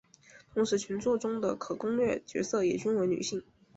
[0.55, 3.43] 同时全作中的可攻略角色也均为女性。